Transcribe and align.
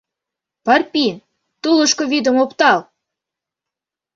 Порпин, 0.65 1.15
тулышко 1.61 2.03
вӱдым 2.11 2.35
оптал! 2.43 2.79